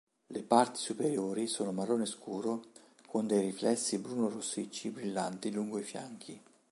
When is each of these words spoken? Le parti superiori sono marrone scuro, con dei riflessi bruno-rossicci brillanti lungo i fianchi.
Le 0.31 0.41
parti 0.41 0.79
superiori 0.81 1.45
sono 1.45 1.71
marrone 1.71 2.07
scuro, 2.07 2.71
con 3.05 3.27
dei 3.27 3.39
riflessi 3.45 3.99
bruno-rossicci 3.99 4.89
brillanti 4.89 5.51
lungo 5.51 5.77
i 5.77 5.83
fianchi. 5.83 6.41